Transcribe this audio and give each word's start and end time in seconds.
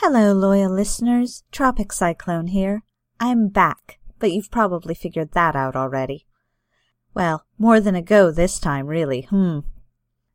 Hello, 0.00 0.32
loyal 0.32 0.72
listeners. 0.72 1.42
Tropic 1.50 1.92
Cyclone 1.92 2.46
here. 2.46 2.84
I'm 3.18 3.48
back, 3.48 3.98
but 4.20 4.30
you've 4.30 4.48
probably 4.48 4.94
figured 4.94 5.32
that 5.32 5.56
out 5.56 5.74
already. 5.74 6.24
Well, 7.14 7.44
more 7.58 7.80
than 7.80 7.96
a 7.96 8.00
go 8.00 8.30
this 8.30 8.60
time, 8.60 8.86
really. 8.86 9.22
Hmm. 9.22 9.58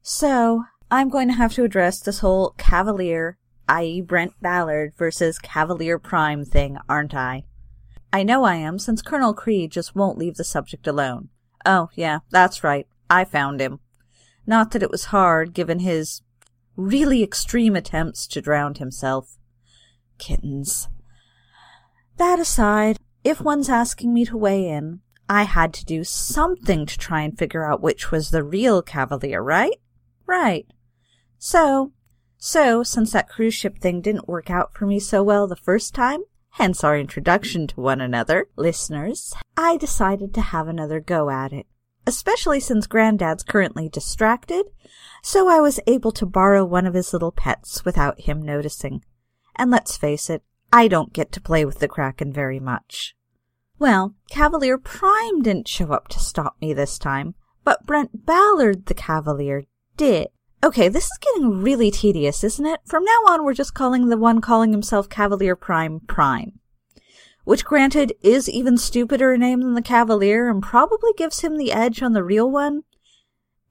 So, 0.01 0.65
I'm 0.91 1.07
going 1.07 1.29
to 1.29 1.35
have 1.35 1.53
to 1.53 1.63
address 1.63 2.01
this 2.01 2.19
whole 2.19 2.55
Cavalier, 2.57 3.37
i.e., 3.69 4.01
Brent 4.01 4.33
Ballard 4.41 4.95
versus 4.97 5.39
Cavalier 5.39 5.97
Prime 5.97 6.43
thing, 6.43 6.77
aren't 6.89 7.15
I? 7.15 7.45
I 8.11 8.23
know 8.23 8.43
I 8.43 8.55
am, 8.55 8.77
since 8.77 9.01
Colonel 9.01 9.33
Creed 9.33 9.71
just 9.71 9.95
won't 9.95 10.17
leave 10.17 10.35
the 10.35 10.43
subject 10.43 10.87
alone. 10.87 11.29
Oh, 11.65 11.87
yeah, 11.95 12.19
that's 12.31 12.65
right. 12.65 12.85
I 13.09 13.23
found 13.23 13.61
him. 13.61 13.79
Not 14.45 14.71
that 14.71 14.83
it 14.83 14.91
was 14.91 15.05
hard, 15.05 15.53
given 15.53 15.79
his 15.79 16.21
really 16.75 17.23
extreme 17.23 17.77
attempts 17.77 18.27
to 18.27 18.41
drown 18.41 18.75
himself. 18.75 19.37
Kittens. 20.17 20.89
That 22.17 22.39
aside, 22.39 22.99
if 23.23 23.41
one's 23.41 23.69
asking 23.69 24.13
me 24.13 24.25
to 24.25 24.37
weigh 24.37 24.69
in, 24.69 25.01
I 25.29 25.43
had 25.43 25.73
to 25.75 25.85
do 25.85 26.03
something 26.03 26.85
to 26.85 26.97
try 26.97 27.21
and 27.21 27.37
figure 27.37 27.65
out 27.65 27.81
which 27.81 28.11
was 28.11 28.29
the 28.29 28.43
real 28.43 28.81
Cavalier, 28.81 29.41
right? 29.41 29.79
Right. 30.25 30.67
So, 31.37 31.93
so, 32.37 32.83
since 32.83 33.13
that 33.13 33.29
cruise 33.29 33.53
ship 33.53 33.79
thing 33.79 34.01
didn't 34.01 34.27
work 34.27 34.49
out 34.49 34.73
for 34.73 34.85
me 34.85 34.99
so 34.99 35.23
well 35.23 35.47
the 35.47 35.55
first 35.55 35.95
time, 35.95 36.23
hence 36.51 36.83
our 36.83 36.97
introduction 36.97 37.67
to 37.67 37.81
one 37.81 38.01
another, 38.01 38.47
listeners, 38.57 39.33
I 39.55 39.77
decided 39.77 40.33
to 40.33 40.41
have 40.41 40.67
another 40.67 40.99
go 40.99 41.29
at 41.29 41.53
it. 41.53 41.67
Especially 42.05 42.59
since 42.59 42.85
Granddad's 42.85 43.43
currently 43.43 43.87
distracted, 43.87 44.65
so 45.23 45.47
I 45.47 45.61
was 45.61 45.79
able 45.87 46.11
to 46.11 46.25
borrow 46.25 46.65
one 46.65 46.85
of 46.85 46.95
his 46.95 47.13
little 47.13 47.31
pets 47.31 47.85
without 47.85 48.19
him 48.19 48.41
noticing. 48.41 49.05
And 49.55 49.71
let's 49.71 49.97
face 49.97 50.29
it, 50.29 50.43
I 50.71 50.87
don't 50.87 51.13
get 51.13 51.31
to 51.33 51.41
play 51.41 51.65
with 51.65 51.79
the 51.79 51.87
Kraken 51.87 52.33
very 52.33 52.59
much. 52.59 53.15
Well, 53.79 54.15
Cavalier 54.29 54.77
Prime 54.77 55.41
didn't 55.41 55.67
show 55.67 55.91
up 55.91 56.07
to 56.09 56.19
stop 56.19 56.55
me 56.61 56.73
this 56.73 56.97
time, 56.97 57.35
but 57.63 57.85
Brent 57.85 58.25
Ballard 58.25 58.85
the 58.85 58.93
Cavalier 58.93 59.65
did. 59.97 60.29
Okay, 60.63 60.87
this 60.87 61.05
is 61.05 61.19
getting 61.21 61.61
really 61.61 61.91
tedious, 61.91 62.43
isn't 62.43 62.65
it? 62.65 62.79
From 62.85 63.03
now 63.03 63.19
on, 63.27 63.43
we're 63.43 63.53
just 63.53 63.73
calling 63.73 64.07
the 64.07 64.17
one 64.17 64.39
calling 64.39 64.71
himself 64.71 65.09
Cavalier 65.09 65.55
Prime 65.55 65.99
Prime. 66.01 66.59
Which, 67.43 67.65
granted, 67.65 68.13
is 68.21 68.47
even 68.47 68.77
stupider 68.77 69.33
a 69.33 69.37
name 69.37 69.59
than 69.59 69.73
the 69.73 69.81
Cavalier 69.81 70.49
and 70.49 70.63
probably 70.63 71.11
gives 71.17 71.41
him 71.41 71.57
the 71.57 71.73
edge 71.73 72.01
on 72.01 72.13
the 72.13 72.23
real 72.23 72.49
one. 72.49 72.83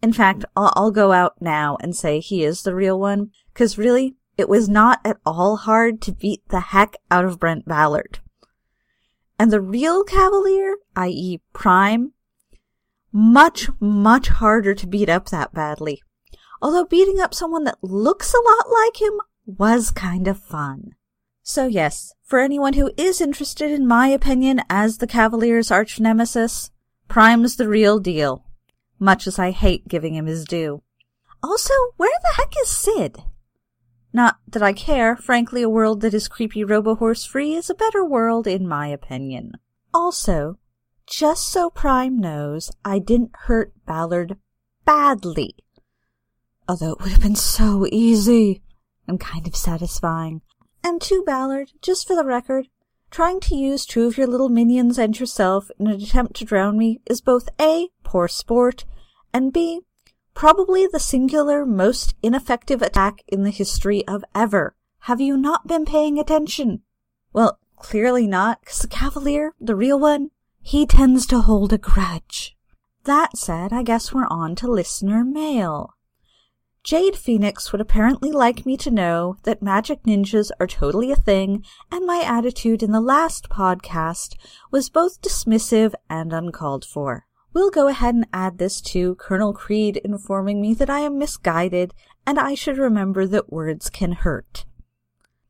In 0.03 0.13
fact, 0.13 0.45
I'll, 0.55 0.73
I'll 0.77 0.91
go 0.91 1.13
out 1.13 1.41
now 1.41 1.79
and 1.81 1.97
say 1.97 2.21
he 2.21 2.45
is 2.45 2.63
the 2.63 2.75
real 2.75 3.01
one, 3.01 3.31
because 3.55 3.79
really, 3.79 4.17
it 4.43 4.49
was 4.49 4.69
not 4.69 5.01
at 5.05 5.19
all 5.25 5.55
hard 5.55 6.03
to 6.03 6.11
beat 6.11 6.43
the 6.49 6.59
heck 6.59 6.97
out 7.13 7.25
of 7.25 7.39
Brent 7.39 7.65
Ballard. 7.65 8.19
And 9.39 9.53
the 9.53 9.61
real 9.61 10.03
Cavalier, 10.03 10.79
i.e., 10.97 11.41
Prime, 11.53 12.13
much, 13.13 13.71
much 13.79 14.31
harder 14.31 14.75
to 14.75 14.87
beat 14.89 15.09
up 15.09 15.29
that 15.29 15.55
badly. 15.55 16.03
Although 16.61 16.87
beating 16.87 17.21
up 17.21 17.33
someone 17.33 17.63
that 17.65 17.79
looks 17.83 18.35
a 18.35 18.43
lot 18.43 18.67
like 18.69 19.01
him 19.01 19.13
was 19.47 19.93
kind 19.93 20.27
of 20.27 20.41
fun. 20.41 20.97
So 21.45 21.69
yes, 21.69 22.13
for 22.25 22.41
anyone 22.41 22.73
who 22.73 22.91
is 22.97 23.21
interested 23.21 23.71
in 23.71 23.87
my 23.87 24.09
opinion 24.09 24.63
as 24.69 24.99
the 24.99 25.07
Cavalier's 25.07 25.71
arch 25.71 26.01
nemesis, 26.01 26.73
Prime's 27.07 27.55
the 27.55 27.69
real 27.69 28.01
deal. 28.01 28.45
Much 28.99 29.29
as 29.29 29.39
I 29.39 29.53
hate 29.53 29.87
giving 29.87 30.17
him 30.17 30.27
his 30.27 30.45
due. 30.45 30.83
Also, 31.45 31.75
where 31.97 32.19
the 32.23 32.35
heck 32.43 32.55
is 32.61 32.69
Sid? 32.69 33.23
Not 34.13 34.37
that 34.47 34.63
I 34.63 34.73
care, 34.73 35.17
frankly 35.17 35.63
a 35.63 35.69
world 35.69 36.03
that 36.03 36.15
is 36.15 36.29
creepy 36.29 36.65
robohorse 36.65 37.27
free 37.27 37.55
is 37.55 37.71
a 37.71 37.75
better 37.75 38.05
world 38.05 38.47
in 38.47 38.69
my 38.69 38.89
opinion. 38.89 39.53
Also, 39.95 40.59
just 41.07 41.49
so 41.49 41.71
Prime 41.71 42.19
knows, 42.19 42.71
I 42.85 42.99
didn't 42.99 43.35
hurt 43.45 43.73
Ballard 43.87 44.37
badly. 44.85 45.57
Although 46.69 46.93
it 46.93 47.01
would 47.01 47.13
have 47.13 47.23
been 47.23 47.37
so 47.37 47.87
easy 47.91 48.63
and 49.09 49.19
kind 49.19 49.47
of 49.47 49.57
satisfying. 49.57 50.43
And 50.85 51.01
to 51.03 51.23
Ballard, 51.25 51.73
just 51.81 52.07
for 52.07 52.15
the 52.15 52.25
record, 52.25 52.69
trying 53.11 53.41
to 53.41 53.57
use 53.57 53.85
two 53.85 54.07
of 54.07 54.17
your 54.17 54.27
little 54.27 54.49
minions 54.49 54.99
and 54.99 55.19
yourself 55.19 55.71
in 55.79 55.87
an 55.87 56.01
attempt 56.01 56.35
to 56.37 56.45
drown 56.45 56.79
me 56.79 57.01
is 57.07 57.21
both 57.21 57.49
A, 57.61 57.89
poor 58.05 58.29
sport, 58.29 58.85
and 59.33 59.53
B, 59.53 59.81
probably 60.35 60.87
the 60.87 61.01
singular 61.01 61.65
most 61.65 62.15
ineffective 62.23 62.83
attack 62.83 63.23
in 63.29 63.43
the 63.43 63.51
history 63.51 64.07
of 64.07 64.25
ever. 64.35 64.75
Have 65.01 65.21
you 65.21 65.37
not 65.37 65.67
been 65.67 65.85
paying 65.85 66.19
attention? 66.19 66.83
Well, 67.33 67.59
clearly 67.77 68.27
not, 68.27 68.61
because 68.61 68.81
the 68.81 68.89
Cavalier, 68.89 69.53
the 69.61 69.75
real 69.75 69.99
one, 69.99 70.31
he 70.61 70.87
tends 70.87 71.27
to 71.27 71.41
hold 71.41 71.73
a 71.73 71.79
grudge. 71.79 72.57
That 73.05 73.37
said, 73.37 73.73
I 73.73 73.83
guess 73.83 74.13
we're 74.13 74.29
on 74.29 74.55
to 74.57 74.71
listener 74.71 75.25
mail. 75.25 75.95
Jade 76.85 77.17
Phoenix 77.17 77.71
would 77.71 77.81
apparently 77.81 78.33
like 78.33 78.67
me 78.67 78.77
to 78.79 78.91
know 78.91 79.37
that 79.45 79.63
magic 79.63 80.03
ninjas 80.03 80.51
are 80.59 80.67
totally 80.67 81.13
a 81.13 81.17
thing, 81.17 81.65
and 81.93 82.07
my 82.07 82.23
attitude 82.25 82.83
in 82.83 82.91
the 82.91 83.01
last 83.01 83.49
podcast 83.49 84.35
was 84.71 84.89
both 84.89 85.23
dismissive 85.23 85.95
and 86.11 86.33
uncalled 86.33 86.85
for. 86.85 87.27
We'll 87.55 87.71
go 87.71 87.89
ahead 87.89 88.15
and 88.15 88.27
add 88.33 88.59
this 88.59 88.81
to 88.93 89.15
Colonel 89.17 89.53
Creed 89.53 89.99
informing 89.99 90.61
me 90.61 90.73
that 90.75 90.89
I 90.89 91.01
am 91.01 91.19
misguided 91.19 91.93
and 92.27 92.39
I 92.39 92.55
should 92.55 92.79
remember 92.79 93.27
that 93.27 93.53
words 93.53 93.91
can 93.91 94.13
hurt. 94.13 94.65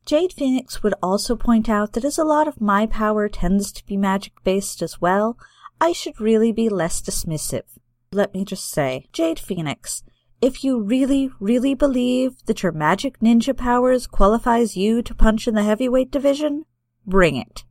Jade 0.05 0.33
Phoenix 0.33 0.83
would 0.83 0.95
also 1.01 1.37
point 1.37 1.69
out 1.69 1.93
that 1.93 2.05
as 2.05 2.19
a 2.19 2.25
lot 2.25 2.49
of 2.49 2.61
my 2.61 2.87
power 2.87 3.29
tends 3.29 3.71
to 3.73 3.87
be 3.87 3.97
magic 3.97 4.33
based 4.43 4.83
as 4.83 5.01
well, 5.01 5.39
I 5.81 5.93
should 5.93 6.21
really 6.21 6.51
be 6.51 6.69
less 6.69 7.01
dismissive. 7.01 7.63
Let 8.11 8.35
me 8.35 8.45
just 8.45 8.69
say, 8.69 9.07
Jade 9.13 9.39
Phoenix, 9.39 10.03
if 10.41 10.65
you 10.65 10.81
really, 10.83 11.31
really 11.39 11.75
believe 11.75 12.45
that 12.47 12.65
your 12.65 12.73
magic 12.73 13.21
ninja 13.21 13.57
powers 13.57 14.09
qualifies 14.09 14.77
you 14.77 15.03
to 15.03 15.15
punch 15.15 15.47
in 15.47 15.55
the 15.55 15.63
heavyweight 15.63 16.11
division, 16.11 16.65
bring 17.07 17.37
it. 17.37 17.63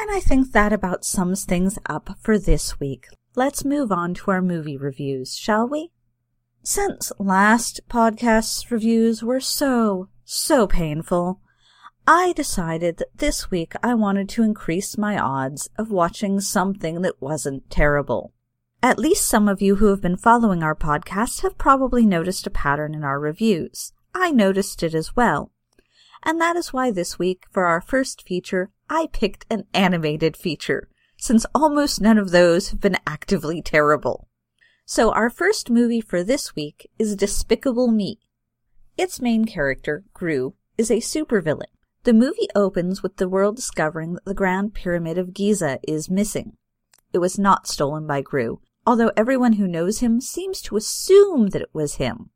And 0.00 0.12
I 0.12 0.20
think 0.20 0.52
that 0.52 0.72
about 0.72 1.04
sums 1.04 1.44
things 1.44 1.76
up 1.86 2.16
for 2.20 2.38
this 2.38 2.78
week. 2.78 3.08
Let's 3.34 3.64
move 3.64 3.90
on 3.90 4.14
to 4.14 4.30
our 4.30 4.40
movie 4.40 4.76
reviews, 4.76 5.36
shall 5.36 5.68
we? 5.68 5.90
Since 6.62 7.10
last 7.18 7.80
podcast's 7.88 8.70
reviews 8.70 9.24
were 9.24 9.40
so, 9.40 10.08
so 10.24 10.68
painful, 10.68 11.40
I 12.06 12.32
decided 12.32 12.98
that 12.98 13.18
this 13.18 13.50
week 13.50 13.74
I 13.82 13.94
wanted 13.94 14.28
to 14.30 14.42
increase 14.42 14.96
my 14.96 15.18
odds 15.18 15.68
of 15.76 15.90
watching 15.90 16.40
something 16.40 17.02
that 17.02 17.20
wasn't 17.20 17.68
terrible. 17.68 18.32
At 18.80 19.00
least 19.00 19.26
some 19.26 19.48
of 19.48 19.60
you 19.60 19.76
who 19.76 19.86
have 19.86 20.00
been 20.00 20.16
following 20.16 20.62
our 20.62 20.76
podcast 20.76 21.42
have 21.42 21.58
probably 21.58 22.06
noticed 22.06 22.46
a 22.46 22.50
pattern 22.50 22.94
in 22.94 23.02
our 23.02 23.18
reviews. 23.18 23.92
I 24.14 24.30
noticed 24.30 24.82
it 24.84 24.94
as 24.94 25.16
well. 25.16 25.50
And 26.22 26.40
that 26.40 26.56
is 26.56 26.72
why 26.72 26.90
this 26.90 27.18
week, 27.18 27.44
for 27.50 27.66
our 27.66 27.80
first 27.80 28.26
feature, 28.26 28.70
I 28.90 29.08
picked 29.12 29.46
an 29.50 29.64
animated 29.72 30.36
feature, 30.36 30.88
since 31.16 31.46
almost 31.54 32.00
none 32.00 32.18
of 32.18 32.30
those 32.30 32.70
have 32.70 32.80
been 32.80 32.96
actively 33.06 33.62
terrible. 33.62 34.28
So 34.84 35.12
our 35.12 35.30
first 35.30 35.68
movie 35.68 36.00
for 36.00 36.24
this 36.24 36.56
week 36.56 36.88
is 36.98 37.14
Despicable 37.14 37.88
Me. 37.88 38.18
Its 38.96 39.20
main 39.20 39.44
character, 39.44 40.04
Gru, 40.12 40.54
is 40.76 40.90
a 40.90 40.96
supervillain. 40.96 41.66
The 42.04 42.12
movie 42.14 42.48
opens 42.54 43.02
with 43.02 43.16
the 43.16 43.28
world 43.28 43.56
discovering 43.56 44.14
that 44.14 44.24
the 44.24 44.34
Grand 44.34 44.72
Pyramid 44.72 45.18
of 45.18 45.34
Giza 45.34 45.78
is 45.86 46.08
missing. 46.08 46.56
It 47.12 47.18
was 47.18 47.38
not 47.38 47.66
stolen 47.66 48.06
by 48.06 48.22
Gru, 48.22 48.60
although 48.86 49.12
everyone 49.16 49.54
who 49.54 49.68
knows 49.68 49.98
him 49.98 50.20
seems 50.20 50.62
to 50.62 50.76
assume 50.76 51.48
that 51.48 51.62
it 51.62 51.74
was 51.74 51.96
him. 51.96 52.30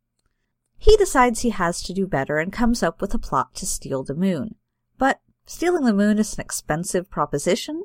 He 0.82 0.96
decides 0.96 1.40
he 1.40 1.50
has 1.50 1.80
to 1.82 1.92
do 1.92 2.08
better 2.08 2.38
and 2.38 2.52
comes 2.52 2.82
up 2.82 3.00
with 3.00 3.14
a 3.14 3.18
plot 3.18 3.54
to 3.54 3.66
steal 3.66 4.02
the 4.02 4.16
moon. 4.16 4.56
But 4.98 5.20
stealing 5.46 5.84
the 5.84 5.94
moon 5.94 6.18
is 6.18 6.34
an 6.34 6.40
expensive 6.40 7.08
proposition, 7.08 7.84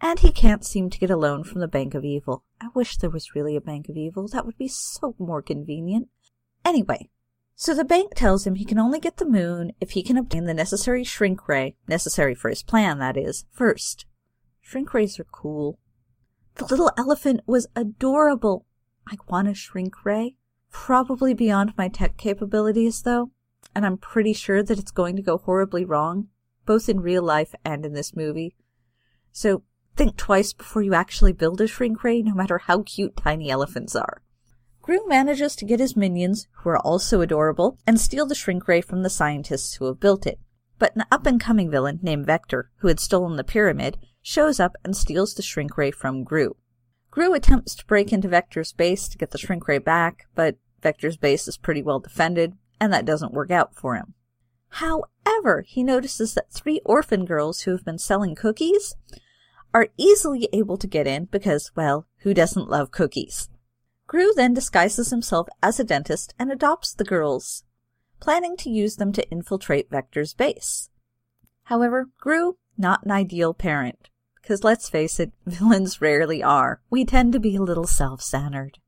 and 0.00 0.18
he 0.18 0.32
can't 0.32 0.64
seem 0.64 0.88
to 0.88 0.98
get 0.98 1.10
a 1.10 1.18
loan 1.18 1.44
from 1.44 1.60
the 1.60 1.68
Bank 1.68 1.92
of 1.92 2.02
Evil. 2.02 2.42
I 2.58 2.68
wish 2.74 2.96
there 2.96 3.10
was 3.10 3.34
really 3.34 3.56
a 3.56 3.60
Bank 3.60 3.90
of 3.90 3.96
Evil. 3.98 4.26
That 4.26 4.46
would 4.46 4.56
be 4.56 4.68
so 4.68 5.14
more 5.18 5.42
convenient. 5.42 6.08
Anyway, 6.64 7.10
so 7.56 7.74
the 7.74 7.84
bank 7.84 8.14
tells 8.14 8.46
him 8.46 8.54
he 8.54 8.64
can 8.64 8.78
only 8.78 9.00
get 9.00 9.18
the 9.18 9.26
moon 9.26 9.72
if 9.78 9.90
he 9.90 10.02
can 10.02 10.16
obtain 10.16 10.46
the 10.46 10.54
necessary 10.54 11.04
shrink 11.04 11.46
ray, 11.46 11.76
necessary 11.88 12.34
for 12.34 12.48
his 12.48 12.62
plan, 12.62 12.98
that 13.00 13.18
is, 13.18 13.44
first. 13.52 14.06
Shrink 14.62 14.94
rays 14.94 15.20
are 15.20 15.24
cool. 15.24 15.78
The 16.54 16.64
little 16.64 16.90
elephant 16.96 17.42
was 17.46 17.66
adorable. 17.76 18.64
I 19.06 19.18
want 19.28 19.48
a 19.48 19.52
shrink 19.52 20.06
ray. 20.06 20.36
Probably 20.70 21.34
beyond 21.34 21.74
my 21.76 21.88
tech 21.88 22.16
capabilities, 22.16 23.02
though, 23.02 23.30
and 23.74 23.84
I'm 23.84 23.98
pretty 23.98 24.32
sure 24.32 24.62
that 24.62 24.78
it's 24.78 24.90
going 24.90 25.16
to 25.16 25.22
go 25.22 25.38
horribly 25.38 25.84
wrong, 25.84 26.28
both 26.66 26.88
in 26.88 27.00
real 27.00 27.22
life 27.22 27.54
and 27.64 27.84
in 27.84 27.92
this 27.92 28.14
movie. 28.14 28.54
So 29.32 29.62
think 29.96 30.16
twice 30.16 30.52
before 30.52 30.82
you 30.82 30.94
actually 30.94 31.32
build 31.32 31.60
a 31.60 31.66
shrink 31.66 32.02
ray, 32.02 32.22
no 32.22 32.34
matter 32.34 32.58
how 32.58 32.82
cute 32.82 33.16
tiny 33.16 33.50
elephants 33.50 33.94
are. 33.94 34.22
Gru 34.82 35.06
manages 35.06 35.54
to 35.56 35.64
get 35.64 35.78
his 35.78 35.96
minions, 35.96 36.48
who 36.52 36.70
are 36.70 36.78
also 36.78 37.20
adorable, 37.20 37.78
and 37.86 38.00
steal 38.00 38.26
the 38.26 38.34
shrink 38.34 38.66
ray 38.66 38.80
from 38.80 39.02
the 39.02 39.10
scientists 39.10 39.74
who 39.74 39.84
have 39.86 40.00
built 40.00 40.26
it. 40.26 40.40
But 40.78 40.96
an 40.96 41.04
up 41.12 41.26
and 41.26 41.38
coming 41.38 41.70
villain 41.70 42.00
named 42.02 42.26
Vector, 42.26 42.70
who 42.76 42.88
had 42.88 42.98
stolen 42.98 43.36
the 43.36 43.44
pyramid, 43.44 43.98
shows 44.22 44.58
up 44.58 44.76
and 44.84 44.96
steals 44.96 45.34
the 45.34 45.42
shrink 45.42 45.76
ray 45.76 45.90
from 45.90 46.24
Gru. 46.24 46.56
Gru 47.10 47.34
attempts 47.34 47.74
to 47.74 47.86
break 47.86 48.12
into 48.12 48.28
Vector's 48.28 48.72
base 48.72 49.08
to 49.08 49.18
get 49.18 49.30
the 49.32 49.38
shrink 49.38 49.66
ray 49.66 49.78
back, 49.78 50.26
but 50.34 50.56
Vector's 50.82 51.16
base 51.16 51.48
is 51.48 51.56
pretty 51.56 51.82
well 51.82 51.98
defended, 51.98 52.56
and 52.80 52.92
that 52.92 53.04
doesn't 53.04 53.34
work 53.34 53.50
out 53.50 53.74
for 53.74 53.96
him. 53.96 54.14
However, 54.74 55.62
he 55.66 55.82
notices 55.82 56.34
that 56.34 56.52
three 56.52 56.80
orphan 56.84 57.24
girls 57.24 57.62
who 57.62 57.72
have 57.72 57.84
been 57.84 57.98
selling 57.98 58.36
cookies 58.36 58.94
are 59.74 59.88
easily 59.96 60.48
able 60.52 60.76
to 60.78 60.86
get 60.86 61.06
in 61.06 61.24
because, 61.26 61.72
well, 61.74 62.06
who 62.18 62.32
doesn't 62.32 62.70
love 62.70 62.90
cookies? 62.90 63.48
Gru 64.06 64.32
then 64.34 64.54
disguises 64.54 65.10
himself 65.10 65.48
as 65.62 65.78
a 65.78 65.84
dentist 65.84 66.34
and 66.38 66.50
adopts 66.50 66.94
the 66.94 67.04
girls, 67.04 67.64
planning 68.20 68.56
to 68.58 68.70
use 68.70 68.96
them 68.96 69.12
to 69.12 69.28
infiltrate 69.30 69.90
Vector's 69.90 70.34
base. 70.34 70.90
However, 71.64 72.08
Gru, 72.18 72.56
not 72.76 73.04
an 73.04 73.10
ideal 73.10 73.54
parent, 73.54 74.09
because 74.50 74.64
let's 74.64 74.88
face 74.88 75.20
it, 75.20 75.30
villains 75.46 76.00
rarely 76.00 76.42
are. 76.42 76.80
We 76.90 77.04
tend 77.04 77.32
to 77.34 77.38
be 77.38 77.54
a 77.54 77.62
little 77.62 77.86
self-centered. 77.86 78.78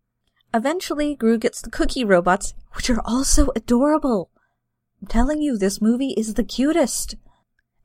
Eventually, 0.53 1.15
Gru 1.15 1.39
gets 1.39 1.61
the 1.61 1.71
cookie 1.71 2.03
robots, 2.03 2.53
which 2.73 2.91
are 2.91 3.01
also 3.05 3.53
adorable. 3.55 4.29
I'm 5.01 5.07
telling 5.07 5.41
you, 5.41 5.57
this 5.57 5.81
movie 5.81 6.15
is 6.17 6.35
the 6.35 6.43
cutest. 6.43 7.15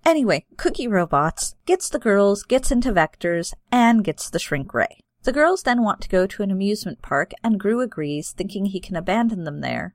Anyway, 0.04 0.46
Cookie 0.58 0.88
Robots 0.88 1.54
gets 1.68 1.88
the 1.88 2.00
girls, 2.00 2.42
gets 2.42 2.72
into 2.72 2.92
Vector's, 2.92 3.54
and 3.72 4.04
gets 4.04 4.28
the 4.28 4.40
shrink 4.40 4.74
ray. 4.74 5.02
The 5.22 5.32
girls 5.32 5.62
then 5.62 5.84
want 5.84 6.02
to 6.02 6.10
go 6.10 6.26
to 6.26 6.42
an 6.42 6.50
amusement 6.50 7.04
park, 7.04 7.32
and 7.44 7.60
Gru 7.60 7.82
agrees, 7.82 8.32
thinking 8.32 8.66
he 8.66 8.80
can 8.80 8.96
abandon 8.96 9.44
them 9.44 9.62
there. 9.62 9.94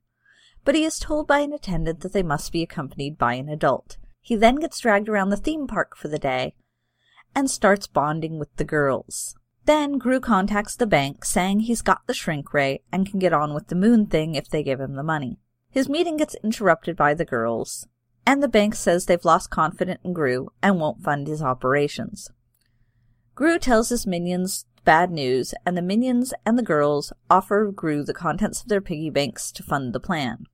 But 0.64 0.76
he 0.76 0.84
is 0.84 1.00
told 1.00 1.26
by 1.26 1.40
an 1.40 1.52
attendant 1.52 2.00
that 2.02 2.12
they 2.12 2.22
must 2.22 2.52
be 2.52 2.62
accompanied 2.62 3.18
by 3.18 3.34
an 3.34 3.48
adult. 3.48 3.96
He 4.20 4.36
then 4.36 4.56
gets 4.56 4.78
dragged 4.78 5.08
around 5.08 5.30
the 5.30 5.36
theme 5.36 5.66
park 5.66 5.96
for 5.96 6.06
the 6.06 6.18
day 6.18 6.54
and 7.34 7.50
starts 7.50 7.86
bonding 7.86 8.38
with 8.38 8.54
the 8.56 8.64
girls. 8.64 9.34
Then 9.64 9.98
Gru 9.98 10.18
contacts 10.20 10.74
the 10.74 10.86
bank, 10.86 11.24
saying 11.24 11.60
he's 11.60 11.82
got 11.82 12.06
the 12.06 12.14
shrink 12.14 12.52
ray 12.52 12.82
and 12.90 13.08
can 13.08 13.18
get 13.18 13.32
on 13.32 13.54
with 13.54 13.68
the 13.68 13.74
moon 13.74 14.06
thing 14.06 14.34
if 14.34 14.48
they 14.48 14.62
give 14.62 14.80
him 14.80 14.94
the 14.94 15.02
money. 15.02 15.38
His 15.70 15.88
meeting 15.88 16.16
gets 16.16 16.36
interrupted 16.42 16.96
by 16.96 17.14
the 17.14 17.24
girls, 17.24 17.86
and 18.26 18.42
the 18.42 18.48
bank 18.48 18.74
says 18.74 19.06
they've 19.06 19.24
lost 19.24 19.50
confidence 19.50 20.00
in 20.04 20.12
Gru 20.12 20.48
and 20.62 20.80
won't 20.80 21.02
fund 21.02 21.26
his 21.26 21.42
operations. 21.42 22.30
Gru 23.34 23.58
tells 23.58 23.88
his 23.88 24.06
minions 24.06 24.66
bad 24.84 25.10
news, 25.10 25.54
and 25.64 25.76
the 25.76 25.82
minions 25.82 26.34
and 26.44 26.58
the 26.58 26.62
girls 26.62 27.12
offer 27.30 27.70
Gru 27.72 28.04
the 28.04 28.12
contents 28.12 28.62
of 28.62 28.68
their 28.68 28.80
piggy 28.80 29.10
banks 29.10 29.52
to 29.52 29.62
fund 29.62 29.92
the 29.92 30.00
plan. 30.00 30.46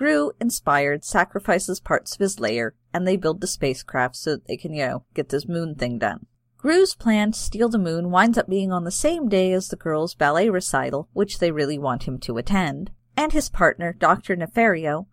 Gru, 0.00 0.32
inspired, 0.40 1.04
sacrifices 1.04 1.78
parts 1.78 2.14
of 2.14 2.20
his 2.20 2.40
lair, 2.40 2.74
and 2.90 3.06
they 3.06 3.18
build 3.18 3.42
the 3.42 3.46
spacecraft 3.46 4.16
so 4.16 4.30
that 4.30 4.46
they 4.46 4.56
can, 4.56 4.72
you 4.72 4.86
know, 4.86 5.04
get 5.12 5.28
this 5.28 5.46
moon 5.46 5.74
thing 5.74 5.98
done. 5.98 6.24
Gru's 6.56 6.94
plan 6.94 7.32
to 7.32 7.38
steal 7.38 7.68
the 7.68 7.76
moon 7.76 8.10
winds 8.10 8.38
up 8.38 8.48
being 8.48 8.72
on 8.72 8.84
the 8.84 8.90
same 8.90 9.28
day 9.28 9.52
as 9.52 9.68
the 9.68 9.76
girls' 9.76 10.14
ballet 10.14 10.48
recital, 10.48 11.10
which 11.12 11.38
they 11.38 11.50
really 11.50 11.78
want 11.78 12.04
him 12.04 12.18
to 12.20 12.38
attend, 12.38 12.90
and 13.14 13.34
his 13.34 13.50
partner, 13.50 13.92
Dr. 13.92 14.34
Nefario, 14.34 15.04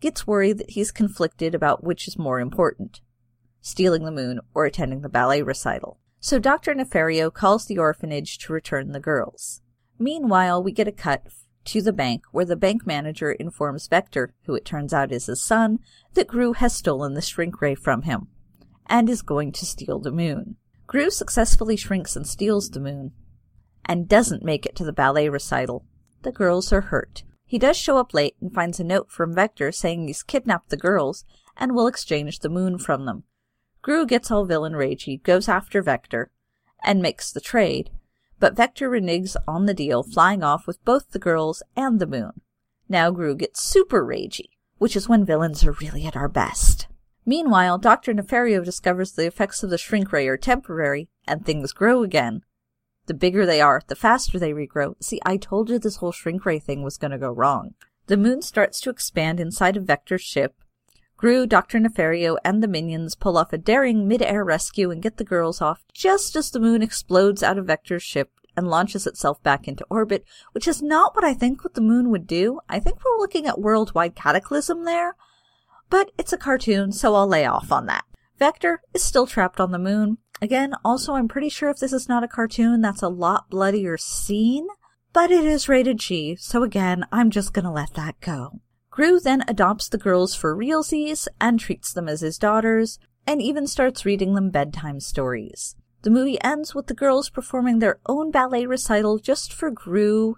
gets 0.00 0.26
worried 0.26 0.58
that 0.58 0.70
he's 0.70 0.90
conflicted 0.90 1.54
about 1.54 1.84
which 1.84 2.08
is 2.08 2.18
more 2.18 2.40
important 2.40 3.02
stealing 3.60 4.04
the 4.04 4.10
moon 4.10 4.40
or 4.52 4.66
attending 4.66 5.02
the 5.02 5.08
ballet 5.08 5.42
recital. 5.42 6.00
So 6.18 6.40
Dr. 6.40 6.74
Nefario 6.74 7.32
calls 7.32 7.66
the 7.66 7.78
orphanage 7.78 8.38
to 8.38 8.52
return 8.52 8.90
the 8.90 8.98
girls. 8.98 9.62
Meanwhile, 9.96 10.60
we 10.60 10.72
get 10.72 10.88
a 10.88 10.92
cut 10.92 11.22
to 11.66 11.82
the 11.82 11.92
bank 11.92 12.24
where 12.32 12.44
the 12.44 12.56
bank 12.56 12.86
manager 12.86 13.32
informs 13.32 13.88
Vector, 13.88 14.34
who 14.44 14.54
it 14.54 14.64
turns 14.64 14.92
out 14.92 15.12
is 15.12 15.26
his 15.26 15.42
son, 15.42 15.78
that 16.14 16.28
Gru 16.28 16.52
has 16.52 16.74
stolen 16.74 17.14
the 17.14 17.22
shrink 17.22 17.60
ray 17.60 17.74
from 17.74 18.02
him 18.02 18.28
and 18.86 19.08
is 19.08 19.22
going 19.22 19.52
to 19.52 19.66
steal 19.66 19.98
the 19.98 20.12
moon. 20.12 20.56
Gru 20.86 21.10
successfully 21.10 21.76
shrinks 21.76 22.16
and 22.16 22.26
steals 22.26 22.70
the 22.70 22.80
moon 22.80 23.12
and 23.84 24.08
doesn't 24.08 24.44
make 24.44 24.66
it 24.66 24.76
to 24.76 24.84
the 24.84 24.92
ballet 24.92 25.28
recital. 25.28 25.84
The 26.22 26.32
girls 26.32 26.72
are 26.72 26.82
hurt. 26.82 27.22
He 27.46 27.58
does 27.58 27.76
show 27.76 27.98
up 27.98 28.14
late 28.14 28.36
and 28.40 28.52
finds 28.52 28.80
a 28.80 28.84
note 28.84 29.10
from 29.10 29.34
Vector 29.34 29.72
saying 29.72 30.06
he's 30.06 30.22
kidnapped 30.22 30.70
the 30.70 30.76
girls 30.76 31.24
and 31.56 31.74
will 31.74 31.86
exchange 31.86 32.40
the 32.40 32.48
moon 32.48 32.78
from 32.78 33.04
them. 33.04 33.24
Gru 33.82 34.06
gets 34.06 34.30
all 34.30 34.44
villain 34.44 34.72
ragey, 34.72 35.22
goes 35.22 35.48
after 35.48 35.82
Vector, 35.82 36.30
and 36.82 37.02
makes 37.02 37.30
the 37.30 37.40
trade, 37.40 37.90
but 38.44 38.56
Vector 38.56 38.90
reneges 38.90 39.36
on 39.48 39.64
the 39.64 39.72
deal, 39.72 40.02
flying 40.02 40.42
off 40.42 40.66
with 40.66 40.84
both 40.84 41.12
the 41.12 41.18
girls 41.18 41.62
and 41.74 41.98
the 41.98 42.06
moon. 42.06 42.42
Now 42.90 43.10
Gru 43.10 43.34
gets 43.34 43.62
super 43.62 44.04
ragey, 44.04 44.50
which 44.76 44.94
is 44.94 45.08
when 45.08 45.24
villains 45.24 45.64
are 45.64 45.72
really 45.72 46.04
at 46.04 46.14
our 46.14 46.28
best. 46.28 46.86
Meanwhile, 47.24 47.78
Dr. 47.78 48.12
Nefario 48.12 48.62
discovers 48.62 49.12
the 49.12 49.24
effects 49.26 49.62
of 49.62 49.70
the 49.70 49.78
shrink 49.78 50.12
ray 50.12 50.28
are 50.28 50.36
temporary, 50.36 51.08
and 51.26 51.42
things 51.42 51.72
grow 51.72 52.02
again, 52.02 52.42
the 53.06 53.14
bigger 53.14 53.46
they 53.46 53.62
are, 53.62 53.80
the 53.86 53.96
faster 53.96 54.38
they 54.38 54.52
regrow. 54.52 55.02
See, 55.02 55.22
I 55.24 55.38
told 55.38 55.70
you 55.70 55.78
this 55.78 55.96
whole 55.96 56.12
shrink 56.12 56.44
ray 56.44 56.58
thing 56.58 56.82
was 56.82 56.98
going 56.98 57.12
to 57.12 57.18
go 57.18 57.30
wrong. 57.30 57.72
The 58.08 58.18
moon 58.18 58.42
starts 58.42 58.78
to 58.80 58.90
expand 58.90 59.40
inside 59.40 59.78
of 59.78 59.84
Vector's 59.84 60.20
ship. 60.20 60.60
Gru, 61.16 61.46
Dr. 61.46 61.78
Nefario, 61.78 62.36
and 62.44 62.62
the 62.62 62.68
minions 62.68 63.14
pull 63.14 63.38
off 63.38 63.52
a 63.52 63.58
daring 63.58 64.08
mid-air 64.08 64.44
rescue 64.44 64.90
and 64.90 65.02
get 65.02 65.16
the 65.16 65.24
girls 65.24 65.62
off 65.62 65.84
just 65.92 66.36
as 66.36 66.50
the 66.50 66.60
moon 66.60 66.82
explodes 66.82 67.42
out 67.42 67.58
of 67.58 67.66
Vector's 67.66 68.02
ship 68.02 68.30
and 68.56 68.68
launches 68.68 69.06
itself 69.06 69.42
back 69.42 69.66
into 69.66 69.86
orbit, 69.90 70.24
which 70.52 70.68
is 70.68 70.82
not 70.82 71.14
what 71.14 71.24
I 71.24 71.34
think 71.34 71.64
what 71.64 71.74
the 71.74 71.80
moon 71.80 72.10
would 72.10 72.26
do. 72.26 72.60
I 72.68 72.78
think 72.80 72.98
we're 73.04 73.18
looking 73.18 73.46
at 73.46 73.60
worldwide 73.60 74.14
cataclysm 74.14 74.84
there. 74.84 75.16
But 75.90 76.10
it's 76.18 76.32
a 76.32 76.38
cartoon, 76.38 76.92
so 76.92 77.14
I'll 77.14 77.26
lay 77.26 77.44
off 77.46 77.70
on 77.70 77.86
that. 77.86 78.04
Vector 78.38 78.82
is 78.92 79.02
still 79.02 79.26
trapped 79.26 79.60
on 79.60 79.70
the 79.70 79.78
moon. 79.78 80.18
Again, 80.42 80.74
also, 80.84 81.14
I'm 81.14 81.28
pretty 81.28 81.48
sure 81.48 81.70
if 81.70 81.78
this 81.78 81.92
is 81.92 82.08
not 82.08 82.24
a 82.24 82.28
cartoon, 82.28 82.80
that's 82.80 83.02
a 83.02 83.08
lot 83.08 83.48
bloodier 83.50 83.96
scene, 83.96 84.66
but 85.12 85.30
it 85.30 85.44
is 85.44 85.68
rated 85.68 85.98
G, 85.98 86.36
so 86.36 86.62
again, 86.62 87.06
I'm 87.12 87.30
just 87.30 87.52
gonna 87.52 87.72
let 87.72 87.94
that 87.94 88.20
go. 88.20 88.60
Gru 88.94 89.18
then 89.18 89.42
adopts 89.48 89.88
the 89.88 89.98
girls 89.98 90.36
for 90.36 90.56
realsies 90.56 91.26
and 91.40 91.58
treats 91.58 91.92
them 91.92 92.08
as 92.08 92.20
his 92.20 92.38
daughters, 92.38 93.00
and 93.26 93.42
even 93.42 93.66
starts 93.66 94.04
reading 94.04 94.34
them 94.34 94.50
bedtime 94.50 95.00
stories. 95.00 95.74
The 96.02 96.10
movie 96.10 96.40
ends 96.44 96.76
with 96.76 96.86
the 96.86 96.94
girls 96.94 97.28
performing 97.28 97.80
their 97.80 97.98
own 98.06 98.30
ballet 98.30 98.66
recital 98.66 99.18
just 99.18 99.52
for 99.52 99.68
Gru, 99.72 100.36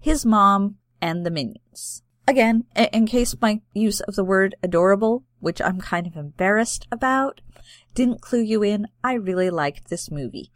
his 0.00 0.26
mom, 0.26 0.76
and 1.00 1.24
the 1.24 1.30
minions. 1.30 2.02
Again, 2.28 2.64
in 2.76 3.06
case 3.06 3.34
my 3.40 3.62
use 3.72 4.00
of 4.00 4.16
the 4.16 4.24
word 4.24 4.54
adorable, 4.62 5.24
which 5.40 5.62
I'm 5.62 5.80
kind 5.80 6.06
of 6.06 6.14
embarrassed 6.14 6.86
about, 6.92 7.40
didn't 7.94 8.20
clue 8.20 8.42
you 8.42 8.62
in, 8.62 8.86
I 9.02 9.14
really 9.14 9.48
liked 9.48 9.88
this 9.88 10.10
movie. 10.10 10.50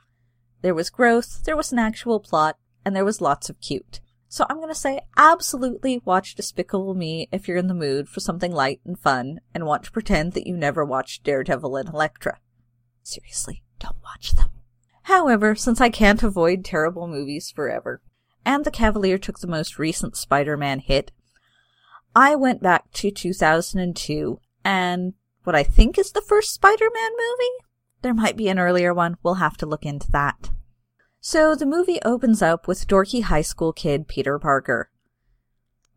There 0.61 0.75
was 0.75 0.91
growth, 0.91 1.45
there 1.45 1.57
was 1.57 1.73
an 1.73 1.79
actual 1.79 2.21
plot, 2.21 2.59
and 2.85 2.95
there 2.95 3.07
was 3.07 3.23
lots 3.23 3.49
of 3.49 3.59
cute. 3.63 4.01
So 4.29 4.45
I'm 4.49 4.61
gonna 4.61 4.75
say 4.75 5.01
absolutely 5.17 6.03
watch 6.05 6.35
Despicable 6.35 6.95
Me 6.95 7.29
if 7.33 7.49
you're 7.49 7.57
in 7.57 7.67
the 7.67 7.75
mood 7.75 8.09
for 8.09 8.21
something 8.21 8.53
light 8.53 8.81
and 8.85 8.99
fun 8.99 9.41
and 9.55 9.65
want 9.65 9.85
to 9.85 9.93
pretend 9.93 10.35
that 10.35 10.47
you 10.47 10.57
never 10.57 10.85
watched 10.85 11.25
Daredevil 11.25 11.77
and 11.77 11.89
Elektra. 11.89 12.39
Seriously, 13.03 13.63
don't 13.79 13.97
watch 14.05 14.33
them. 14.33 14.51
However, 15.05 15.55
since 15.55 15.81
I 15.81 15.89
can't 15.89 16.23
avoid 16.23 16.63
terrible 16.63 17.09
movies 17.09 17.51
forever, 17.51 18.03
and 18.45 18.65
The 18.65 18.71
Cavalier 18.71 19.17
took 19.17 19.39
the 19.39 19.47
most 19.47 19.79
recent 19.79 20.17
Spider-Man 20.17 20.81
hit, 20.81 21.11
I 22.15 22.35
went 22.35 22.63
back 22.63 22.93
to 22.95 23.11
2002 23.11 24.41
and 24.65 25.15
what 25.45 25.57
I 25.57 25.63
think 25.63 25.99
is 25.99 26.13
the 26.13 26.21
first 26.21 26.53
Spider-Man 26.53 27.11
movie. 27.13 27.65
There 28.03 28.15
might 28.15 28.37
be 28.37 28.49
an 28.49 28.59
earlier 28.59 28.93
one. 28.93 29.17
We'll 29.23 29.35
have 29.35 29.57
to 29.59 29.67
look 29.67 29.87
into 29.87 30.11
that. 30.13 30.51
So 31.21 31.55
the 31.55 31.67
movie 31.67 32.01
opens 32.05 32.43
up 32.43 32.69
with 32.69 32.87
dorky 32.87 33.23
high 33.23 33.43
school 33.43 33.73
kid 33.73 34.07
Peter 34.07 34.39
Parker. 34.39 34.91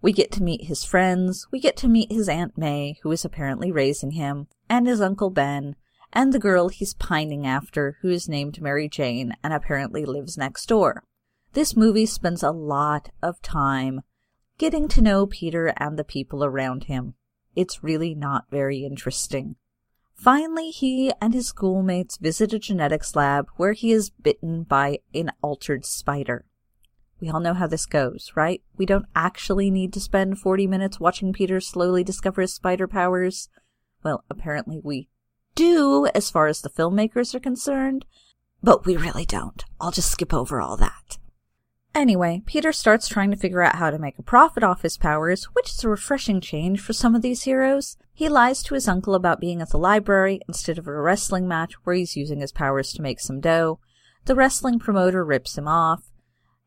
We 0.01 0.13
get 0.13 0.31
to 0.31 0.43
meet 0.43 0.65
his 0.65 0.83
friends, 0.83 1.47
we 1.51 1.59
get 1.59 1.77
to 1.77 1.87
meet 1.87 2.11
his 2.11 2.27
Aunt 2.27 2.57
May, 2.57 2.97
who 3.03 3.11
is 3.11 3.23
apparently 3.23 3.71
raising 3.71 4.11
him, 4.11 4.47
and 4.67 4.87
his 4.87 4.99
Uncle 4.99 5.29
Ben, 5.29 5.75
and 6.11 6.33
the 6.33 6.39
girl 6.39 6.69
he's 6.69 6.95
pining 6.95 7.45
after, 7.45 7.97
who 8.01 8.09
is 8.09 8.27
named 8.27 8.61
Mary 8.61 8.89
Jane 8.89 9.33
and 9.43 9.53
apparently 9.53 10.05
lives 10.05 10.37
next 10.37 10.65
door. 10.65 11.03
This 11.53 11.75
movie 11.75 12.07
spends 12.07 12.41
a 12.41 12.51
lot 12.51 13.09
of 13.21 13.41
time 13.43 14.01
getting 14.57 14.87
to 14.87 15.01
know 15.01 15.27
Peter 15.27 15.73
and 15.77 15.99
the 15.99 16.03
people 16.03 16.43
around 16.43 16.85
him. 16.85 17.13
It's 17.55 17.83
really 17.83 18.15
not 18.15 18.45
very 18.49 18.83
interesting. 18.83 19.55
Finally, 20.21 20.69
he 20.69 21.11
and 21.19 21.33
his 21.33 21.47
schoolmates 21.47 22.17
visit 22.17 22.53
a 22.53 22.59
genetics 22.59 23.15
lab 23.15 23.47
where 23.55 23.73
he 23.73 23.91
is 23.91 24.11
bitten 24.11 24.61
by 24.61 24.99
an 25.15 25.31
altered 25.41 25.83
spider. 25.83 26.45
We 27.19 27.31
all 27.31 27.39
know 27.39 27.55
how 27.55 27.65
this 27.65 27.87
goes, 27.87 28.31
right? 28.35 28.61
We 28.77 28.85
don't 28.85 29.07
actually 29.15 29.71
need 29.71 29.91
to 29.93 29.99
spend 29.99 30.37
40 30.37 30.67
minutes 30.67 30.99
watching 30.99 31.33
Peter 31.33 31.59
slowly 31.59 32.03
discover 32.03 32.43
his 32.43 32.53
spider 32.53 32.87
powers. 32.87 33.49
Well, 34.03 34.23
apparently 34.29 34.79
we 34.83 35.09
do, 35.55 36.05
as 36.13 36.29
far 36.29 36.45
as 36.45 36.61
the 36.61 36.69
filmmakers 36.69 37.33
are 37.33 37.39
concerned, 37.39 38.05
but 38.61 38.85
we 38.85 38.95
really 38.97 39.25
don't. 39.25 39.65
I'll 39.79 39.89
just 39.89 40.11
skip 40.11 40.35
over 40.35 40.61
all 40.61 40.77
that. 40.77 41.17
Anyway, 41.93 42.41
Peter 42.45 42.71
starts 42.71 43.09
trying 43.09 43.31
to 43.31 43.37
figure 43.37 43.61
out 43.61 43.75
how 43.75 43.89
to 43.91 43.99
make 43.99 44.17
a 44.17 44.23
profit 44.23 44.63
off 44.63 44.81
his 44.81 44.97
powers, 44.97 45.45
which 45.53 45.69
is 45.69 45.83
a 45.83 45.89
refreshing 45.89 46.39
change 46.39 46.79
for 46.79 46.93
some 46.93 47.15
of 47.15 47.21
these 47.21 47.43
heroes. 47.43 47.97
He 48.13 48.29
lies 48.29 48.63
to 48.63 48.75
his 48.75 48.87
uncle 48.87 49.13
about 49.13 49.41
being 49.41 49.61
at 49.61 49.71
the 49.71 49.77
library 49.77 50.39
instead 50.47 50.77
of 50.77 50.87
a 50.87 50.93
wrestling 50.93 51.47
match 51.47 51.73
where 51.83 51.95
he's 51.95 52.15
using 52.15 52.39
his 52.39 52.53
powers 52.53 52.93
to 52.93 53.01
make 53.01 53.19
some 53.19 53.41
dough. 53.41 53.79
The 54.25 54.35
wrestling 54.35 54.79
promoter 54.79 55.25
rips 55.25 55.57
him 55.57 55.67
off 55.67 56.11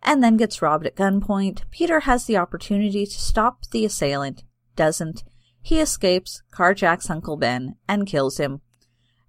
and 0.03 0.23
then 0.23 0.37
gets 0.37 0.61
robbed 0.61 0.87
at 0.87 0.97
gunpoint. 0.97 1.63
Peter 1.71 2.01
has 2.01 2.27
the 2.27 2.37
opportunity 2.37 3.07
to 3.07 3.21
stop 3.21 3.65
the 3.71 3.87
assailant, 3.87 4.45
doesn't. 4.77 5.25
He 5.63 5.81
escapes, 5.81 6.43
carjacks 6.53 7.09
Uncle 7.09 7.39
Ben, 7.39 7.77
and 7.89 8.07
kills 8.07 8.37
him. 8.37 8.61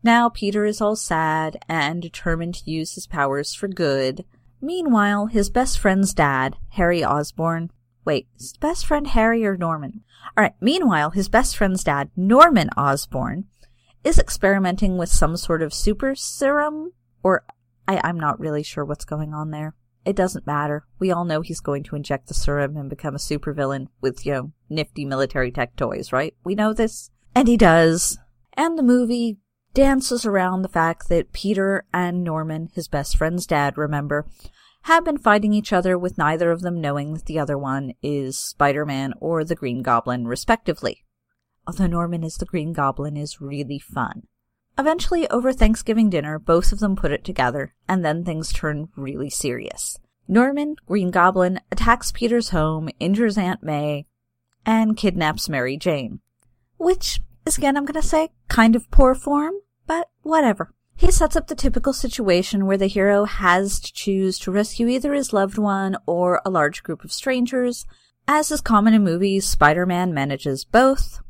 Now 0.04 0.28
Peter 0.28 0.66
is 0.66 0.82
all 0.82 0.98
sad 0.98 1.58
and 1.70 2.02
determined 2.02 2.56
to 2.56 2.70
use 2.70 2.96
his 2.96 3.08
powers 3.08 3.56
for 3.56 3.70
good. 3.70 4.26
Meanwhile, 4.62 5.28
his 5.28 5.50
best 5.50 5.80
friend's 5.80 6.14
dad, 6.14 6.56
Harry 6.70 7.04
Osborn, 7.04 7.72
wait, 8.06 8.28
best 8.60 8.86
friend 8.86 9.08
Harry 9.08 9.46
or 9.46 9.58
Norman? 9.58 10.04
Alright, 10.38 10.56
meanwhile, 10.60 11.12
his 11.12 11.30
best 11.30 11.56
friend's 11.58 11.84
dad, 11.84 12.10
Norman 12.16 12.70
Osborn, 12.78 13.46
is 14.04 14.20
experimenting 14.20 14.98
with 14.98 15.10
some 15.10 15.38
sort 15.38 15.62
of 15.62 15.74
super 15.74 16.16
serum, 16.16 16.94
or 17.24 17.44
I, 17.88 18.00
I'm 18.04 18.20
not 18.20 18.40
really 18.40 18.64
sure 18.64 18.86
what's 18.86 19.06
going 19.06 19.34
on 19.34 19.52
there. 19.52 19.76
It 20.06 20.16
doesn't 20.16 20.46
matter. 20.46 20.86
We 21.00 21.12
all 21.12 21.26
know 21.26 21.42
he's 21.42 21.60
going 21.60 21.84
to 21.84 21.96
inject 21.96 22.28
the 22.28 22.36
serum 22.36 22.78
and 22.78 22.90
become 22.90 23.16
a 23.16 23.20
supervillain 23.20 23.88
with, 24.02 24.26
you 24.26 24.34
know, 24.34 24.52
nifty 24.70 25.04
military 25.04 25.52
tech 25.52 25.76
toys, 25.76 26.14
right? 26.14 26.36
We 26.44 26.54
know 26.54 26.74
this. 26.74 27.10
And 27.34 27.48
he 27.48 27.58
does. 27.58 28.20
And 28.54 28.78
the 28.78 28.84
movie 28.84 29.40
dances 29.76 30.26
around 30.26 30.64
the 30.64 30.70
fact 30.70 31.10
that 31.10 31.34
Peter 31.34 31.86
and 31.94 32.24
Norman, 32.24 32.70
his 32.74 32.88
best 32.88 33.18
friend's 33.18 33.46
dad, 33.46 33.78
remember, 33.78 34.26
have 34.84 35.06
been 35.06 35.18
fighting 35.18 35.54
each 35.54 35.74
other 35.74 35.98
with 35.98 36.18
neither 36.18 36.50
of 36.50 36.62
them 36.62 36.80
knowing 36.80 37.14
that 37.14 37.26
the 37.26 37.38
other 37.38 37.58
one 37.58 37.94
is 38.02 38.40
Spider-Man 38.40 39.14
or 39.20 39.44
the 39.44 39.56
Green 39.56 39.84
Goblin, 39.84 40.28
respectively. 40.28 41.04
Although 41.68 41.88
Norman 41.88 42.24
is 42.24 42.36
the 42.36 42.46
Green 42.46 42.72
Goblin 42.72 43.18
is 43.18 43.42
really 43.42 43.80
fun. 43.80 44.24
Eventually, 44.78 45.28
over 45.30 45.52
Thanksgiving 45.52 46.10
dinner, 46.10 46.40
both 46.40 46.72
of 46.72 46.80
them 46.80 46.96
put 46.96 47.12
it 47.12 47.24
together, 47.24 47.74
and 47.88 48.04
then 48.04 48.24
things 48.24 48.54
turn 48.54 48.90
really 48.96 49.30
serious. 49.30 49.98
Norman, 50.28 50.76
Green 50.86 51.12
Goblin, 51.12 51.60
attacks 51.72 52.12
Peter's 52.12 52.50
home, 52.50 52.90
injures 53.00 53.38
Aunt 53.38 53.64
May, 53.64 54.06
and 54.66 54.96
kidnaps 54.98 55.50
Mary 55.50 55.78
Jane. 55.78 56.20
Which 56.78 57.20
is, 57.46 57.58
again, 57.58 57.78
I'm 57.78 57.86
gonna 57.86 58.02
say, 58.02 58.30
kind 58.48 58.76
of 58.76 58.90
poor 58.92 59.16
form, 59.16 59.54
but 59.88 60.10
whatever. 60.22 60.74
He 60.96 61.12
sets 61.12 61.36
up 61.36 61.48
the 61.48 61.56
typical 61.56 61.94
situation 61.94 62.66
where 62.66 62.78
the 62.78 62.88
hero 62.88 63.26
has 63.26 63.80
to 63.82 63.94
choose 63.94 64.40
to 64.40 64.52
rescue 64.52 64.88
either 64.88 65.14
his 65.14 65.34
loved 65.34 65.58
one 65.58 65.98
or 66.06 66.42
a 66.46 66.50
large 66.50 66.84
group 66.84 67.04
of 67.04 67.12
strangers. 67.12 67.86
As 68.28 68.50
is 68.50 68.62
common 68.62 68.94
in 68.94 69.04
movies, 69.04 69.46
Spider-Man 69.46 70.14
manages 70.14 70.64
both, 70.64 71.22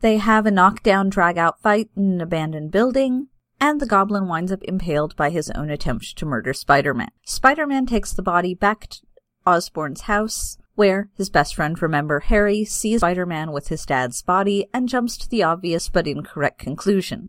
they 0.00 0.16
have 0.16 0.46
a 0.46 0.50
knockdown 0.50 1.10
drag 1.10 1.36
out 1.36 1.60
fight 1.60 1.90
in 1.94 2.12
an 2.12 2.20
abandoned 2.20 2.70
building, 2.70 3.28
and 3.60 3.80
the 3.80 3.86
goblin 3.86 4.28
winds 4.28 4.50
up 4.50 4.62
impaled 4.62 5.14
by 5.14 5.28
his 5.28 5.50
own 5.50 5.68
attempt 5.68 6.16
to 6.16 6.24
murder 6.24 6.54
Spider 6.54 6.94
Man. 6.94 7.10
Spider 7.24 7.66
Man 7.66 7.84
takes 7.84 8.12
the 8.12 8.22
body 8.22 8.54
back 8.54 8.88
to 8.88 9.00
Osborn's 9.46 10.02
house, 10.02 10.56
where 10.74 11.10
his 11.16 11.28
best 11.28 11.54
friend, 11.54 11.80
remember 11.82 12.20
Harry, 12.20 12.64
sees 12.64 13.00
Spider 13.00 13.26
Man 13.26 13.52
with 13.52 13.68
his 13.68 13.84
dad's 13.84 14.22
body 14.22 14.66
and 14.72 14.88
jumps 14.88 15.18
to 15.18 15.28
the 15.28 15.42
obvious 15.42 15.90
but 15.90 16.06
incorrect 16.06 16.58
conclusion. 16.58 17.28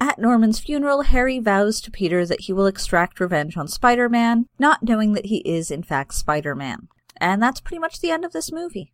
At 0.00 0.18
Norman's 0.18 0.58
funeral, 0.58 1.02
Harry 1.02 1.38
vows 1.38 1.80
to 1.80 1.90
Peter 1.90 2.26
that 2.26 2.42
he 2.42 2.52
will 2.52 2.66
extract 2.66 3.18
revenge 3.18 3.56
on 3.56 3.66
Spider 3.66 4.08
Man, 4.08 4.46
not 4.58 4.82
knowing 4.82 5.14
that 5.14 5.26
he 5.26 5.38
is 5.38 5.70
in 5.70 5.82
fact 5.82 6.14
Spider 6.14 6.54
Man. 6.54 6.88
And 7.16 7.42
that's 7.42 7.60
pretty 7.60 7.78
much 7.78 8.00
the 8.00 8.10
end 8.10 8.24
of 8.24 8.32
this 8.32 8.52
movie. 8.52 8.92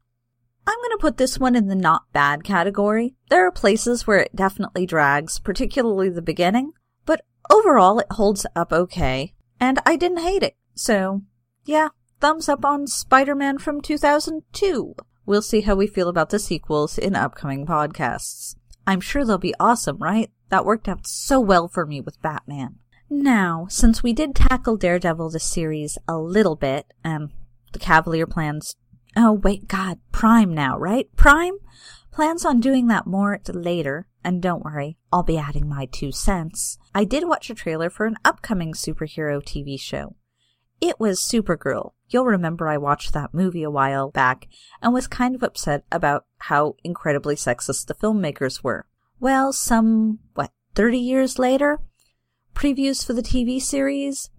I'm 0.64 0.78
going 0.78 0.90
to 0.90 1.00
put 1.00 1.16
this 1.16 1.40
one 1.40 1.56
in 1.56 1.66
the 1.66 1.74
not 1.74 2.02
bad 2.12 2.44
category. 2.44 3.16
There 3.30 3.44
are 3.44 3.50
places 3.50 4.06
where 4.06 4.18
it 4.18 4.36
definitely 4.36 4.86
drags, 4.86 5.40
particularly 5.40 6.08
the 6.08 6.22
beginning, 6.22 6.72
but 7.04 7.22
overall 7.50 7.98
it 7.98 8.06
holds 8.12 8.46
up 8.54 8.72
okay, 8.72 9.34
and 9.58 9.80
I 9.84 9.96
didn't 9.96 10.20
hate 10.20 10.44
it. 10.44 10.56
So, 10.74 11.22
yeah, 11.64 11.88
thumbs 12.20 12.48
up 12.48 12.64
on 12.64 12.86
Spider-Man 12.86 13.58
from 13.58 13.80
2002. 13.80 14.94
We'll 15.26 15.42
see 15.42 15.62
how 15.62 15.74
we 15.74 15.88
feel 15.88 16.08
about 16.08 16.30
the 16.30 16.38
sequels 16.38 16.96
in 16.96 17.16
upcoming 17.16 17.66
podcasts. 17.66 18.54
I'm 18.86 19.00
sure 19.00 19.24
they'll 19.24 19.38
be 19.38 19.54
awesome, 19.60 19.98
right? 19.98 20.30
That 20.48 20.64
worked 20.64 20.88
out 20.88 21.06
so 21.06 21.40
well 21.40 21.68
for 21.68 21.86
me 21.86 22.00
with 22.00 22.20
Batman. 22.22 22.76
Now, 23.08 23.66
since 23.68 24.02
we 24.02 24.12
did 24.12 24.34
tackle 24.34 24.76
Daredevil 24.76 25.30
this 25.30 25.44
series 25.44 25.98
a 26.08 26.16
little 26.16 26.56
bit, 26.56 26.92
and 27.04 27.30
the 27.72 27.78
Cavalier 27.78 28.26
plans 28.26 28.76
Oh, 29.14 29.32
wait, 29.32 29.68
God, 29.68 29.98
Prime 30.10 30.54
now, 30.54 30.78
right? 30.78 31.14
Prime 31.16 31.54
plans 32.10 32.44
on 32.44 32.60
doing 32.60 32.86
that 32.86 33.06
more 33.06 33.38
later, 33.48 34.06
and 34.24 34.40
don't 34.40 34.64
worry, 34.64 34.96
I'll 35.12 35.22
be 35.22 35.36
adding 35.36 35.68
my 35.68 35.86
two 35.86 36.12
cents. 36.12 36.78
I 36.94 37.04
did 37.04 37.28
watch 37.28 37.50
a 37.50 37.54
trailer 37.54 37.90
for 37.90 38.06
an 38.06 38.16
upcoming 38.24 38.72
superhero 38.72 39.42
TV 39.42 39.78
show. 39.78 40.16
It 40.82 40.98
was 40.98 41.20
Supergirl. 41.20 41.92
You'll 42.08 42.24
remember 42.24 42.66
I 42.66 42.76
watched 42.76 43.12
that 43.12 43.32
movie 43.32 43.62
a 43.62 43.70
while 43.70 44.10
back 44.10 44.48
and 44.82 44.92
was 44.92 45.06
kind 45.06 45.36
of 45.36 45.42
upset 45.44 45.84
about 45.92 46.26
how 46.38 46.74
incredibly 46.82 47.36
sexist 47.36 47.86
the 47.86 47.94
filmmakers 47.94 48.64
were. 48.64 48.86
Well, 49.20 49.52
some, 49.52 50.18
what, 50.34 50.50
30 50.74 50.98
years 50.98 51.38
later? 51.38 51.78
Previews 52.52 53.06
for 53.06 53.12
the 53.12 53.22
TV 53.22 53.62
series 53.62 54.30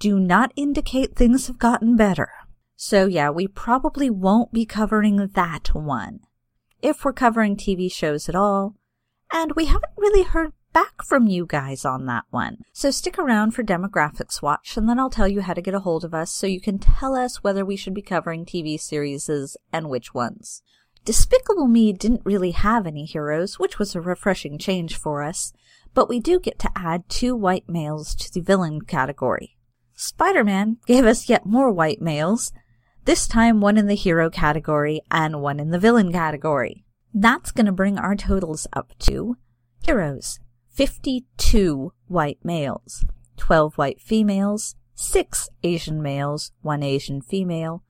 do 0.00 0.18
not 0.18 0.52
indicate 0.56 1.14
things 1.14 1.46
have 1.46 1.60
gotten 1.60 1.94
better. 1.94 2.30
So 2.74 3.06
yeah, 3.06 3.30
we 3.30 3.46
probably 3.46 4.10
won't 4.10 4.52
be 4.52 4.66
covering 4.66 5.28
that 5.34 5.68
one. 5.72 6.18
If 6.82 7.04
we're 7.04 7.12
covering 7.12 7.56
TV 7.56 7.90
shows 7.90 8.28
at 8.28 8.34
all. 8.34 8.74
And 9.32 9.52
we 9.52 9.66
haven't 9.66 9.92
really 9.96 10.24
heard 10.24 10.52
back 10.72 11.02
from 11.02 11.26
you 11.26 11.46
guys 11.46 11.84
on 11.84 12.06
that 12.06 12.24
one. 12.30 12.58
So 12.72 12.90
stick 12.90 13.18
around 13.18 13.52
for 13.52 13.62
Demographics 13.62 14.40
Watch 14.40 14.76
and 14.76 14.88
then 14.88 14.98
I'll 14.98 15.10
tell 15.10 15.28
you 15.28 15.42
how 15.42 15.54
to 15.54 15.62
get 15.62 15.74
a 15.74 15.80
hold 15.80 16.04
of 16.04 16.14
us 16.14 16.30
so 16.30 16.46
you 16.46 16.60
can 16.60 16.78
tell 16.78 17.14
us 17.14 17.42
whether 17.42 17.64
we 17.64 17.76
should 17.76 17.94
be 17.94 18.02
covering 18.02 18.44
TV 18.44 18.78
series 18.80 19.28
and 19.72 19.88
which 19.88 20.14
ones. 20.14 20.62
Despicable 21.04 21.66
Me 21.66 21.92
didn't 21.92 22.22
really 22.24 22.52
have 22.52 22.86
any 22.86 23.04
heroes, 23.04 23.58
which 23.58 23.78
was 23.78 23.94
a 23.94 24.00
refreshing 24.00 24.56
change 24.56 24.96
for 24.96 25.22
us, 25.22 25.52
but 25.94 26.08
we 26.08 26.20
do 26.20 26.38
get 26.38 26.58
to 26.60 26.70
add 26.76 27.08
two 27.08 27.34
white 27.34 27.68
males 27.68 28.14
to 28.14 28.32
the 28.32 28.40
villain 28.40 28.82
category. 28.82 29.56
Spider-Man 29.94 30.78
gave 30.86 31.04
us 31.04 31.28
yet 31.28 31.44
more 31.44 31.70
white 31.70 32.00
males, 32.00 32.52
this 33.04 33.26
time 33.26 33.60
one 33.60 33.76
in 33.76 33.88
the 33.88 33.94
hero 33.96 34.30
category 34.30 35.00
and 35.10 35.42
one 35.42 35.58
in 35.58 35.70
the 35.70 35.78
villain 35.78 36.12
category. 36.12 36.84
That's 37.12 37.50
going 37.50 37.66
to 37.66 37.72
bring 37.72 37.98
our 37.98 38.14
totals 38.14 38.66
up 38.72 38.92
to 39.00 39.36
heroes 39.84 40.38
52 40.72 41.92
white 42.08 42.38
males, 42.42 43.04
12 43.36 43.76
white 43.76 44.00
females, 44.00 44.74
6 44.94 45.50
Asian 45.62 46.02
males, 46.02 46.52
1 46.62 46.82
Asian 46.82 47.20
female, 47.20 47.82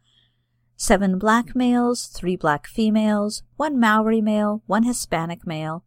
7 0.77 1.17
black 1.17 1.55
males, 1.55 2.07
3 2.07 2.35
black 2.35 2.67
females, 2.67 3.45
1 3.57 3.79
Maori 3.79 4.21
male, 4.21 4.63
1 4.67 4.83
Hispanic 4.83 5.47
male, 5.47 5.85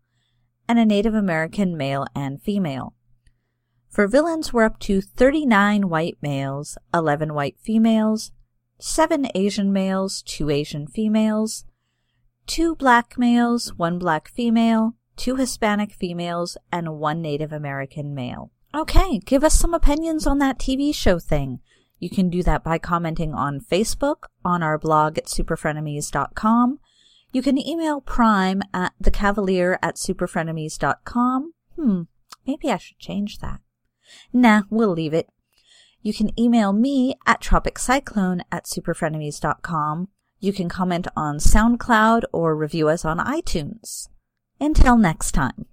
and 0.69 0.79
a 0.79 0.85
Native 0.85 1.13
American 1.13 1.75
male 1.75 2.05
and 2.15 2.41
female. 2.41 2.93
For 3.89 4.07
villains, 4.07 4.53
we're 4.53 4.63
up 4.63 4.79
to 4.79 5.01
39 5.01 5.89
white 5.89 6.17
males, 6.21 6.77
11 6.93 7.33
white 7.33 7.57
females, 7.59 8.31
seven 8.79 9.27
Asian 9.35 9.73
males, 9.73 10.21
two 10.21 10.49
Asian 10.49 10.87
females, 10.87 11.65
two 12.47 12.73
black 12.75 13.17
males, 13.17 13.73
one 13.73 13.99
black 13.99 14.29
female, 14.29 14.95
two 15.15 15.35
Hispanic 15.35 15.91
females, 15.91 16.57
and 16.71 16.99
one 16.99 17.21
Native 17.21 17.51
American 17.51 18.13
male. 18.13 18.51
Okay, 18.73 19.19
give 19.19 19.43
us 19.43 19.53
some 19.53 19.73
opinions 19.73 20.27
on 20.27 20.39
that 20.39 20.59
TV 20.59 20.93
show 20.93 21.19
thing. 21.19 21.59
You 21.99 22.09
can 22.09 22.29
do 22.29 22.43
that 22.43 22.63
by 22.63 22.77
commenting 22.77 23.33
on 23.33 23.61
Facebook, 23.61 24.25
on 24.43 24.61
our 24.61 24.77
blog 24.77 25.17
at 25.17 25.25
superfrenemies.com. 25.25 26.79
You 27.31 27.41
can 27.41 27.57
email 27.57 28.01
Prime 28.01 28.61
at 28.73 28.93
thecavalier 29.01 29.77
at 29.81 29.95
superfrenemies.com. 29.95 31.53
Hmm, 31.75 32.01
maybe 32.45 32.69
I 32.69 32.77
should 32.77 32.99
change 32.99 33.39
that. 33.39 33.61
Nah, 34.33 34.63
we'll 34.69 34.91
leave 34.91 35.13
it. 35.13 35.29
You 36.01 36.13
can 36.13 36.37
email 36.39 36.71
me 36.71 37.15
at 37.25 37.41
tropiccyclone 37.41 38.41
at 38.51 38.65
superfrenemies.com. 38.65 40.09
You 40.39 40.53
can 40.53 40.69
comment 40.69 41.07
on 41.15 41.37
SoundCloud 41.37 42.23
or 42.31 42.55
review 42.55 42.87
us 42.89 43.03
on 43.03 43.17
iTunes. 43.17 44.09
Until 44.59 44.97
next 44.97 45.33
time. 45.33 45.65